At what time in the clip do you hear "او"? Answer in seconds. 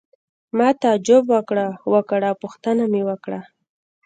2.29-2.35